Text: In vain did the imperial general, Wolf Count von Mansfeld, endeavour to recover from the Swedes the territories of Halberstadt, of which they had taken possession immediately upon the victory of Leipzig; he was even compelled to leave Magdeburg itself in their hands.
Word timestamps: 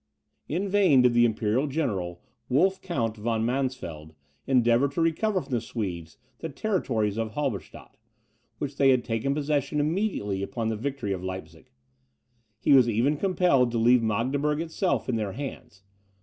In 0.49 0.67
vain 0.67 1.03
did 1.03 1.13
the 1.13 1.25
imperial 1.25 1.67
general, 1.67 2.23
Wolf 2.49 2.81
Count 2.81 3.17
von 3.17 3.45
Mansfeld, 3.45 4.15
endeavour 4.47 4.87
to 4.87 4.99
recover 4.99 5.43
from 5.43 5.51
the 5.51 5.61
Swedes 5.61 6.17
the 6.39 6.49
territories 6.49 7.17
of 7.17 7.33
Halberstadt, 7.33 7.97
of 7.97 7.97
which 8.57 8.77
they 8.77 8.89
had 8.89 9.03
taken 9.05 9.35
possession 9.35 9.79
immediately 9.79 10.41
upon 10.41 10.69
the 10.69 10.75
victory 10.75 11.13
of 11.13 11.23
Leipzig; 11.23 11.69
he 12.59 12.73
was 12.73 12.89
even 12.89 13.15
compelled 13.15 13.69
to 13.69 13.77
leave 13.77 14.01
Magdeburg 14.01 14.59
itself 14.59 15.07
in 15.07 15.17
their 15.17 15.33
hands. 15.33 15.83